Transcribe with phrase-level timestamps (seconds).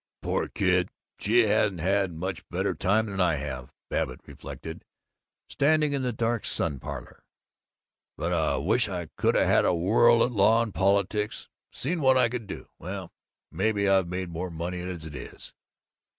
[0.23, 4.83] "Poor kid, she hasn't had much better time than I have," Babbitt reflected,
[5.47, 7.23] standing in the dark sun parlor.
[8.17, 11.49] "But I wish I could've had a whirl at law and politics.
[11.71, 12.67] Seen what I could do.
[12.79, 13.11] Well
[13.51, 15.53] Maybe I've made more money as it is."